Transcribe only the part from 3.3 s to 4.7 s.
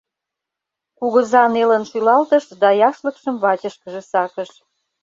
вачышкыже сакыш.